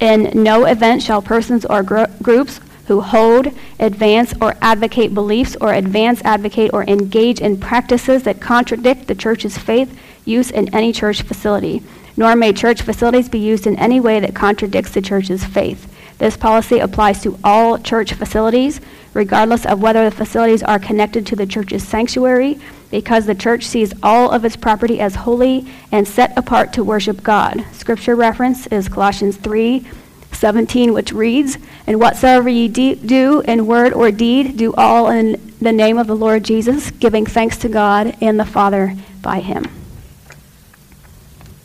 [0.00, 3.46] in no event shall persons or gr- groups who hold,
[3.78, 9.56] advance, or advocate beliefs or advance, advocate, or engage in practices that contradict the church's
[9.56, 11.82] faith use in any church facility.
[12.16, 15.86] Nor may church facilities be used in any way that contradicts the church's faith.
[16.18, 18.80] This policy applies to all church facilities,
[19.14, 22.58] regardless of whether the facilities are connected to the church's sanctuary,
[22.90, 27.22] because the church sees all of its property as holy and set apart to worship
[27.22, 27.64] God.
[27.72, 29.86] Scripture reference is Colossians 3
[30.32, 35.52] 17, which reads, And whatsoever ye de- do in word or deed, do all in
[35.60, 39.66] the name of the Lord Jesus, giving thanks to God and the Father by him.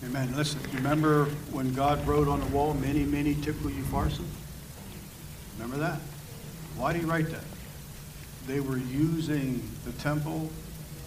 [0.03, 0.35] Amen.
[0.35, 3.83] Listen, remember when God wrote on the wall, mene, mene, tekel you?
[5.57, 5.99] Remember that?
[6.75, 7.43] Why did he write that?
[8.45, 10.49] They were using the temple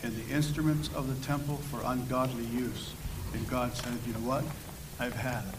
[0.02, 2.92] and the instruments of the temple for ungodly use.
[3.34, 4.44] And God said, you know what?
[4.98, 5.54] I've had it.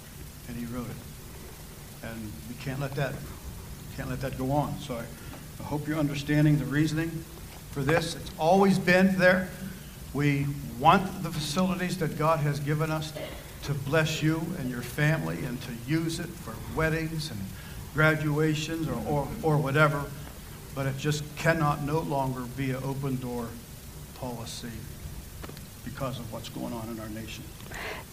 [0.47, 2.08] And he wrote it.
[2.08, 3.13] And we can't let that,
[3.95, 4.80] can't let that go on.
[4.80, 5.04] So I,
[5.60, 7.10] I hope you're understanding the reasoning
[7.71, 8.15] for this.
[8.15, 9.49] It's always been there.
[10.13, 10.47] We
[10.80, 13.13] want the facilities that God has given us
[13.63, 17.39] to bless you and your family and to use it for weddings and
[17.93, 20.06] graduations or, or, or whatever,
[20.73, 23.47] but it just cannot no longer be an open door
[24.19, 24.71] policy
[25.86, 27.43] because of what's going on in our nation.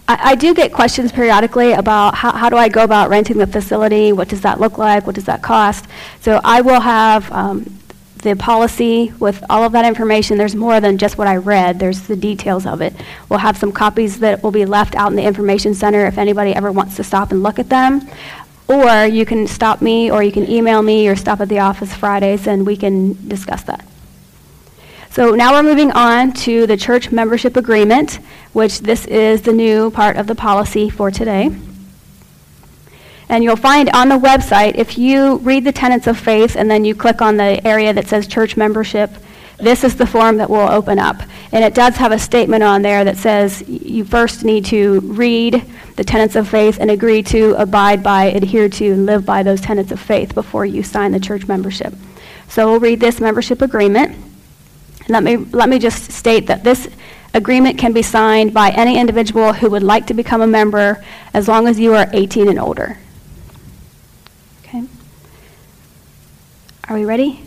[0.08, 3.46] I, I do get questions periodically about how, how do I go about renting the
[3.46, 4.12] facility?
[4.12, 5.06] What does that look like?
[5.06, 5.86] What does that cost?
[6.20, 7.78] So I will have um,
[8.18, 10.38] the policy with all of that information.
[10.38, 12.94] There's more than just what I read, there's the details of it.
[13.28, 16.54] We'll have some copies that will be left out in the information center if anybody
[16.54, 18.08] ever wants to stop and look at them.
[18.68, 21.94] Or you can stop me, or you can email me, or stop at the office
[21.94, 23.84] Fridays, and we can discuss that.
[25.16, 28.16] So now we're moving on to the church membership agreement,
[28.52, 31.56] which this is the new part of the policy for today.
[33.30, 36.84] And you'll find on the website, if you read the tenets of faith and then
[36.84, 39.10] you click on the area that says church membership,
[39.56, 41.22] this is the form that will open up.
[41.50, 45.64] And it does have a statement on there that says you first need to read
[45.96, 49.62] the tenets of faith and agree to abide by, adhere to, and live by those
[49.62, 51.94] tenets of faith before you sign the church membership.
[52.48, 54.25] So we'll read this membership agreement.
[55.08, 56.88] Let me, let me just state that this
[57.32, 61.48] agreement can be signed by any individual who would like to become a member as
[61.48, 62.98] long as you are 18 and older.
[64.64, 64.84] Okay?
[66.88, 67.46] Are we ready?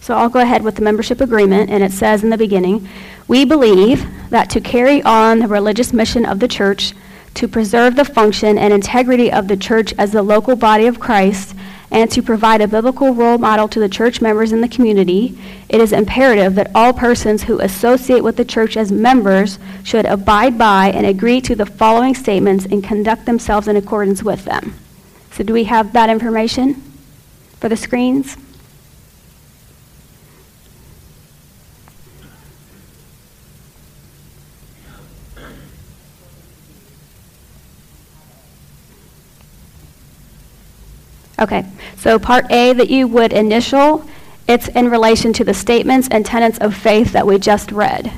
[0.00, 2.88] So I'll go ahead with the membership agreement, and it says in the beginning
[3.26, 6.94] We believe that to carry on the religious mission of the church,
[7.34, 11.54] to preserve the function and integrity of the church as the local body of Christ,
[11.90, 15.80] and to provide a biblical role model to the church members in the community, it
[15.80, 20.90] is imperative that all persons who associate with the church as members should abide by
[20.90, 24.74] and agree to the following statements and conduct themselves in accordance with them.
[25.32, 26.82] So, do we have that information
[27.60, 28.36] for the screens?
[41.40, 41.64] Okay,
[41.96, 44.04] so part A that you would initial,
[44.48, 48.12] it's in relation to the statements and tenets of faith that we just read.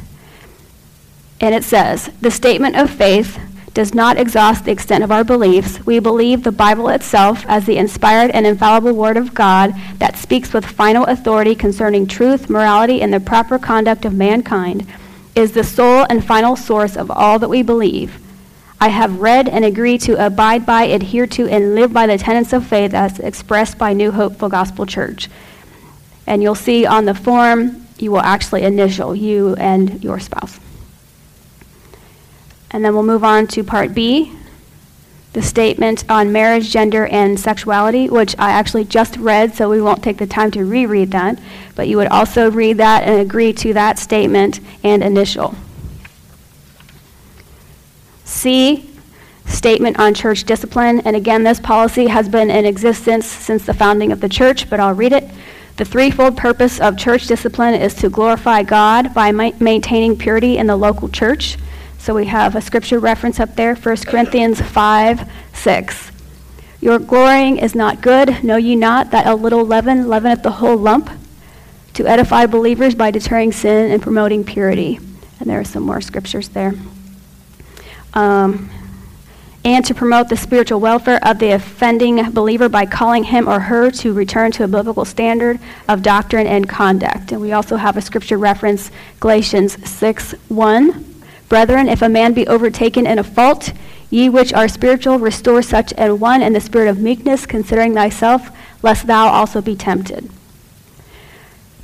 [1.40, 3.38] And it says, the statement of faith
[3.72, 5.85] does not exhaust the extent of our beliefs.
[5.87, 10.52] We believe the Bible itself as the inspired and infallible Word of God that speaks
[10.52, 14.87] with final authority concerning truth, morality, and the proper conduct of mankind
[15.35, 18.18] is the sole and final source of all that we believe.
[18.82, 22.54] I have read and agree to abide by, adhere to, and live by the tenets
[22.54, 25.28] of faith as expressed by New Hope Full Gospel Church.
[26.26, 30.58] And you'll see on the form, you will actually initial you and your spouse.
[32.70, 34.32] And then we'll move on to part B,
[35.34, 40.02] the statement on marriage, gender, and sexuality, which I actually just read, so we won't
[40.02, 41.38] take the time to reread that.
[41.74, 45.54] But you would also read that and agree to that statement and initial.
[48.30, 48.88] C,
[49.44, 51.00] statement on church discipline.
[51.00, 54.80] And again, this policy has been in existence since the founding of the church, but
[54.80, 55.28] I'll read it.
[55.76, 60.66] The threefold purpose of church discipline is to glorify God by ma- maintaining purity in
[60.66, 61.58] the local church.
[61.98, 66.12] So we have a scripture reference up there, 1 Corinthians 5 6.
[66.80, 68.42] Your glorying is not good.
[68.42, 71.11] Know ye not that a little leaven leaveneth the whole lump?
[71.94, 74.98] To edify believers by deterring sin and promoting purity.
[75.40, 76.72] And there are some more scriptures there.
[78.14, 78.70] Um,
[79.64, 83.90] and to promote the spiritual welfare of the offending believer by calling him or her
[83.90, 85.58] to return to a biblical standard
[85.88, 87.32] of doctrine and conduct.
[87.32, 88.90] And we also have a scripture reference,
[89.20, 91.06] Galatians 6 1.
[91.50, 93.72] Brethren, if a man be overtaken in a fault,
[94.08, 98.50] ye which are spiritual, restore such an one in the spirit of meekness, considering thyself,
[98.82, 100.30] lest thou also be tempted.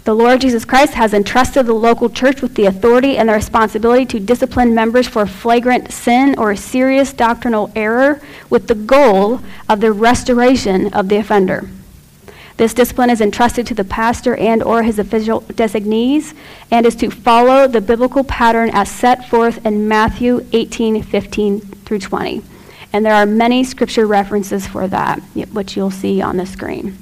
[0.07, 4.07] The Lord Jesus Christ has entrusted the local church with the authority and the responsibility
[4.07, 9.91] to discipline members for flagrant sin or serious doctrinal error with the goal of the
[9.91, 11.69] restoration of the offender.
[12.57, 16.35] This discipline is entrusted to the pastor and or his official designees
[16.71, 22.43] and is to follow the biblical pattern as set forth in Matthew 18:15 through 20.
[22.93, 25.19] And there are many scripture references for that,
[25.53, 26.97] which you'll see on the screen.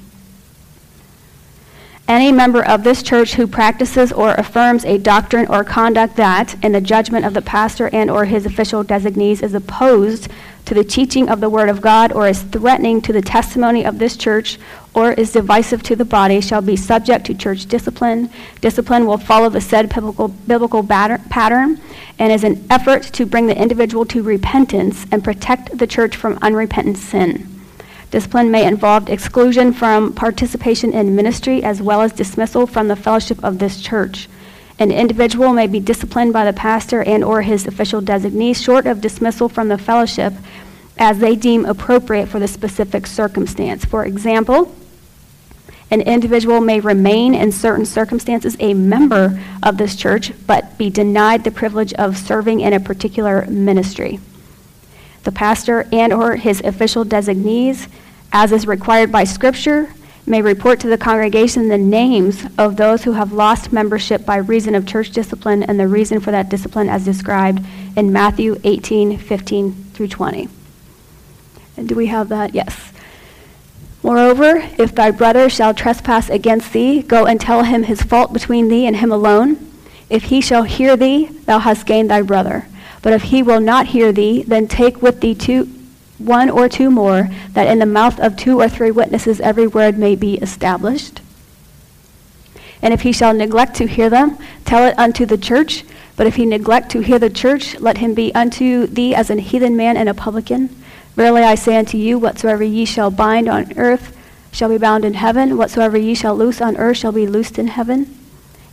[2.07, 6.71] Any member of this church who practices or affirms a doctrine or conduct that, in
[6.71, 10.27] the judgment of the pastor and or his official designees, is opposed
[10.65, 13.97] to the teaching of the Word of God or is threatening to the testimony of
[13.97, 14.59] this church
[14.93, 18.29] or is divisive to the body shall be subject to church discipline.
[18.61, 21.81] Discipline will follow the said biblical, biblical batter, pattern
[22.17, 26.37] and is an effort to bring the individual to repentance and protect the church from
[26.41, 27.54] unrepentant sin.
[28.11, 33.43] Discipline may involve exclusion from participation in ministry as well as dismissal from the fellowship
[33.43, 34.29] of this church.
[34.77, 39.01] An individual may be disciplined by the pastor and or his official designee short of
[39.01, 40.33] dismissal from the fellowship
[40.97, 43.85] as they deem appropriate for the specific circumstance.
[43.85, 44.73] For example,
[45.91, 51.43] an individual may remain in certain circumstances a member of this church but be denied
[51.43, 54.19] the privilege of serving in a particular ministry.
[55.25, 57.87] The pastor and or his official designees
[58.35, 59.93] as is required by Scripture,
[60.25, 64.75] may report to the congregation the names of those who have lost membership by reason
[64.75, 67.65] of church discipline and the reason for that discipline as described
[67.95, 70.49] in Matthew 18, 15 through 20.
[71.77, 72.53] And do we have that?
[72.53, 72.91] Yes.
[74.03, 78.67] Moreover, if thy brother shall trespass against thee, go and tell him his fault between
[78.67, 79.71] thee and him alone.
[80.09, 82.67] If he shall hear thee, thou hast gained thy brother.
[83.05, 85.69] But if he will not hear thee, then take with thee two,
[86.17, 89.99] one or two more, that in the mouth of two or three witnesses every word
[89.99, 91.21] may be established.
[92.81, 95.83] And if he shall neglect to hear them, tell it unto the church.
[96.15, 99.37] But if he neglect to hear the church, let him be unto thee as an
[99.37, 100.69] heathen man and a publican.
[101.13, 104.17] Verily I say unto you, whatsoever ye shall bind on earth
[104.51, 107.67] shall be bound in heaven, whatsoever ye shall loose on earth shall be loosed in
[107.67, 108.14] heaven.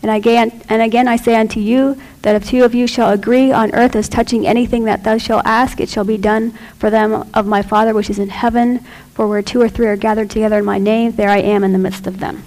[0.03, 3.53] And again, and again I say unto you that if two of you shall agree
[3.53, 7.29] on earth as touching anything that thou shalt ask, it shall be done for them
[7.33, 8.81] of my Father which is in heaven.
[9.15, 11.73] For where two or three are gathered together in my name, there I am in
[11.73, 12.43] the midst of them.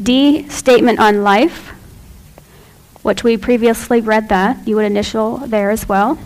[0.00, 1.68] D, statement on life,
[3.02, 4.66] which we previously read that.
[4.66, 6.18] You would initial there as well.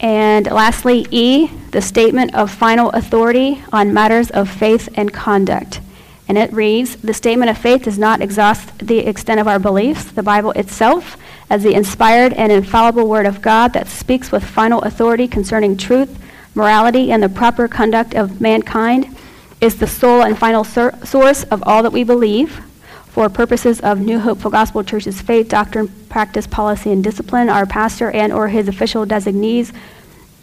[0.00, 5.80] And lastly, E, the statement of final authority on matters of faith and conduct.
[6.28, 10.04] And it reads The statement of faith does not exhaust the extent of our beliefs.
[10.04, 11.16] The Bible itself,
[11.48, 16.22] as the inspired and infallible Word of God that speaks with final authority concerning truth,
[16.54, 19.16] morality, and the proper conduct of mankind,
[19.62, 22.62] is the sole and final sur- source of all that we believe.
[23.06, 27.66] For purposes of New Hope Full Gospel Church's faith, doctrine, practice, policy, and discipline, our
[27.66, 29.72] pastor and or his official designees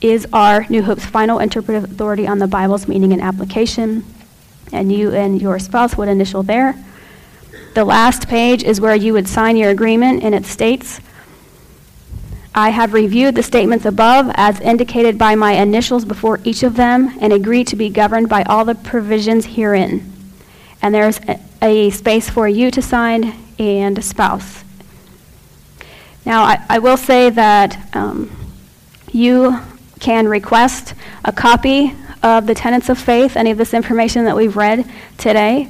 [0.02, 4.04] is our New Hope's final interpretive authority on the Bible's meaning and application
[4.72, 6.76] and you and your spouse would initial there.
[7.74, 11.01] The last page is where you would sign your agreement, and it states,
[12.53, 17.18] I have reviewed the statements above as indicated by my initials before each of them
[17.20, 20.09] and agree to be governed by all the provisions herein.
[20.82, 24.63] And there's a, a space for you to sign and spouse.
[26.26, 28.32] Now, I, I will say that um,
[29.11, 29.59] you
[29.99, 30.93] can request
[31.26, 31.93] a copy
[32.26, 34.84] of the tenets of faith, any of this information that we've read
[35.20, 35.70] today.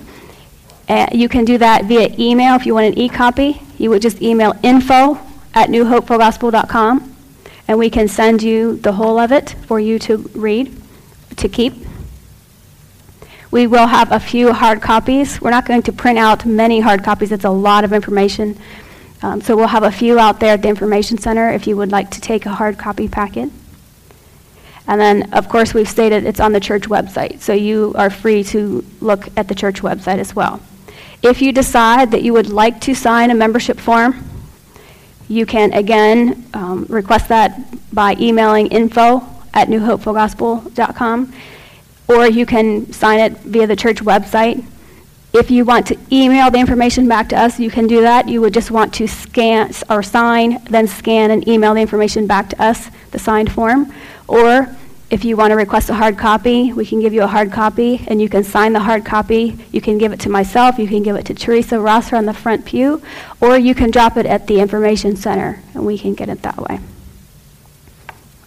[0.88, 3.62] Uh, you can do that via email if you want an e-copy.
[3.78, 5.20] You would just email info
[5.54, 7.16] at newhopefulgospel.com,
[7.68, 10.74] and we can send you the whole of it for you to read,
[11.36, 11.74] to keep.
[13.52, 15.42] We will have a few hard copies.
[15.42, 17.34] We're not going to print out many hard copies.
[17.34, 18.58] It's a lot of information.
[19.22, 21.92] Um, so we'll have a few out there at the Information Center if you would
[21.92, 23.50] like to take a hard copy packet.
[24.88, 28.44] And then, of course, we've stated it's on the church website, so you are free
[28.46, 30.60] to look at the church website as well.
[31.24, 34.24] If you decide that you would like to sign a membership form,
[35.28, 37.60] you can again um, request that
[37.92, 39.24] by emailing info
[39.56, 41.34] at newhopefulgospel.com,
[42.08, 44.64] or you can sign it via the church website.
[45.34, 48.30] If you want to email the information back to us, you can do that.
[48.30, 52.50] You would just want to scan or sign, then scan and email the information back
[52.52, 53.92] to us, the signed form.
[54.28, 54.76] Or
[55.10, 58.04] if you want to request a hard copy, we can give you a hard copy
[58.08, 59.58] and you can sign the hard copy.
[59.72, 62.34] You can give it to myself, you can give it to Teresa Rosser on the
[62.34, 63.02] front pew,
[63.40, 66.58] or you can drop it at the information center and we can get it that
[66.58, 66.80] way.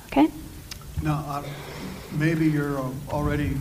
[0.06, 0.28] Okay?
[1.02, 1.42] Now, uh,
[2.12, 3.56] maybe you're uh, already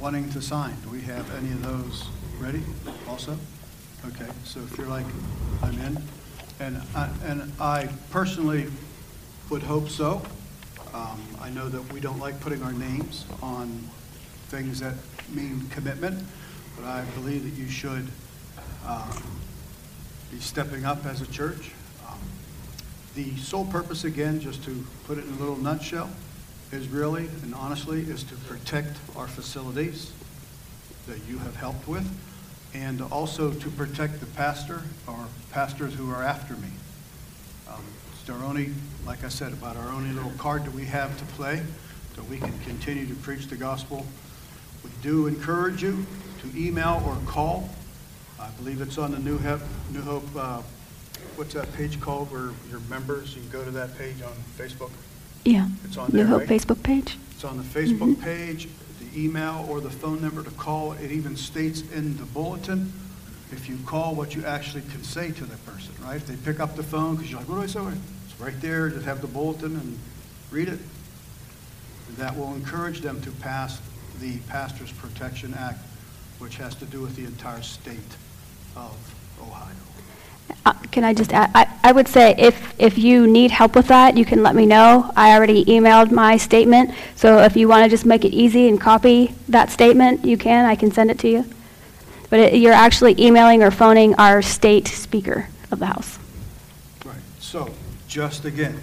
[0.00, 0.76] wanting to sign.
[0.82, 2.08] Do we have any of those
[2.38, 2.62] ready?
[3.08, 3.36] also?
[4.06, 5.06] Okay, so if you're like,
[5.62, 6.02] I'm in,
[6.60, 8.66] and I, and I personally
[9.50, 10.22] would hope so.
[10.96, 13.68] Um, I know that we don't like putting our names on
[14.48, 14.94] things that
[15.28, 16.24] mean commitment,
[16.74, 18.08] but I believe that you should
[18.86, 19.22] um,
[20.30, 21.72] be stepping up as a church.
[22.08, 22.18] Um,
[23.14, 26.08] The sole purpose, again, just to put it in a little nutshell,
[26.72, 30.12] is really and honestly, is to protect our facilities
[31.08, 32.08] that you have helped with,
[32.72, 36.70] and also to protect the pastor or pastors who are after me.
[38.26, 38.72] It's our only,
[39.06, 41.62] like I said, about our only little card that we have to play,
[42.16, 44.04] so we can continue to preach the gospel.
[44.82, 46.04] We do encourage you
[46.40, 47.70] to email or call.
[48.40, 49.60] I believe it's on the New Hope,
[49.92, 50.62] New Hope, uh,
[51.36, 54.90] what's that page called where your members, you can go to that page on Facebook?
[55.44, 55.68] Yeah.
[55.84, 56.48] It's on New there, Hope right?
[56.48, 57.16] Facebook page?
[57.30, 58.68] It's on the Facebook page,
[58.98, 60.94] the email or the phone number to call.
[60.94, 62.92] It even states in the bulletin,
[63.52, 66.16] if you call, what you actually can say to the person, right?
[66.16, 67.98] If they pick up the phone, because you're like, what do I say?
[68.36, 69.98] It's right there, just have the bulletin and
[70.50, 70.78] read it.
[72.18, 73.80] That will encourage them to pass
[74.20, 75.78] the Pastors Protection Act,
[76.38, 77.96] which has to do with the entire state
[78.76, 78.94] of
[79.40, 79.74] Ohio.
[80.66, 83.88] Uh, Can I just add, I, I would say if, if you need help with
[83.88, 85.10] that, you can let me know.
[85.16, 88.78] I already emailed my statement, so if you want to just make it easy and
[88.78, 91.44] copy that statement, you can, I can send it to you.
[92.28, 96.18] But it- you're actually emailing or phoning our state speaker of the House.
[97.04, 97.70] Right, so,
[98.08, 98.80] just again,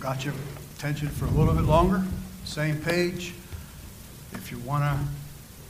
[0.00, 0.34] got your
[0.76, 2.04] attention for a little bit longer,
[2.44, 3.34] same page.
[4.32, 4.98] If you want to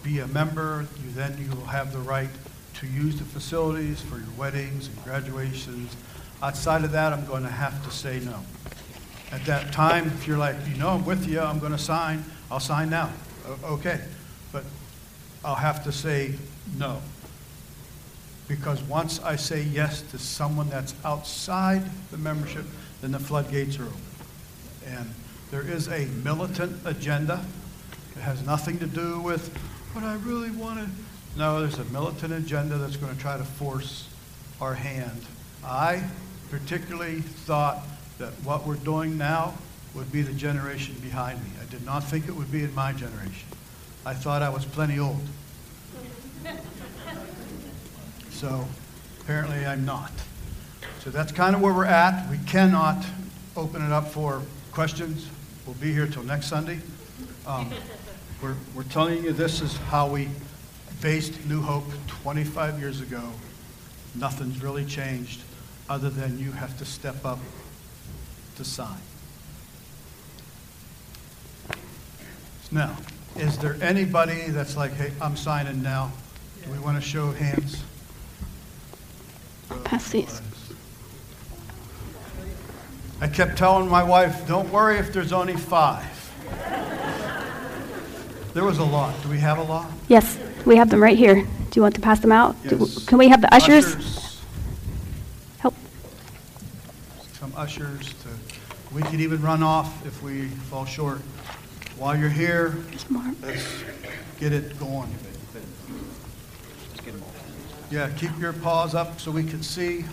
[0.03, 2.29] be a member, you then you will have the right
[2.75, 5.97] to use the facilities for your weddings and graduations.
[6.43, 8.41] Outside of that, I'm going to have to say no.
[9.33, 12.25] At that time, if you're like, you know, I'm with you, I'm going to sign,
[12.51, 13.11] I'll sign now.
[13.65, 14.01] Okay,
[14.53, 14.65] but
[15.45, 16.35] I'll have to say
[16.77, 17.01] no.
[18.49, 22.65] Because once I say yes to someone that's outside the membership,
[23.07, 24.01] then the floodgates are open.
[24.85, 25.15] And
[25.53, 27.45] there is a militant agenda.
[28.17, 29.57] It has nothing to do with
[29.93, 30.89] what I really wanted.
[31.37, 34.09] No, there's a militant agenda that's going to try to force
[34.61, 35.25] our hand.
[35.65, 36.03] I
[36.51, 37.85] particularly thought
[38.19, 39.55] that what we're doing now
[39.95, 41.51] would be the generation behind me.
[41.63, 43.49] I did not think it would be in my generation.
[44.05, 45.21] I thought I was plenty old.
[48.33, 48.69] So
[49.23, 50.13] apparently I'm not.
[51.07, 52.29] So that's kind of where we're at.
[52.29, 53.07] We cannot
[53.57, 54.43] open it up for
[54.73, 55.29] questions.
[55.65, 56.81] We'll be here till next Sunday.
[57.47, 57.71] Um,
[58.43, 60.29] We're, we're telling you this is how we
[61.01, 63.23] based New Hope 25 years ago.
[64.15, 65.41] Nothing's really changed,
[65.89, 67.39] other than you have to step up
[68.57, 68.99] to sign.
[72.71, 72.95] Now,
[73.37, 76.13] is there anybody that's like, hey, I'm signing now?
[76.63, 77.83] Do we want to show of hands?
[79.85, 80.43] Pass these.
[83.21, 86.05] I kept telling my wife, don't worry if there's only five.
[88.53, 89.21] There was a lot.
[89.23, 89.91] Do we have a lot?
[90.09, 91.35] Yes, we have them right here.
[91.37, 92.57] Do you want to pass them out?
[92.67, 94.41] Do- Can we have the ushers
[95.59, 95.75] help?
[97.35, 98.29] Some ushers to,
[98.95, 101.19] we could even run off if we fall short.
[101.99, 102.77] While you're here,
[103.43, 103.85] let's
[104.39, 105.09] get it going.
[107.91, 110.05] Yeah, keep your paws up so we can see.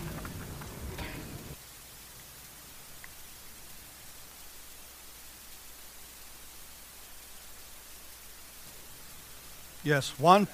[9.84, 10.46] Yes, one,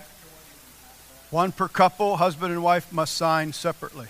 [1.31, 4.09] one per couple, husband and wife must sign separately.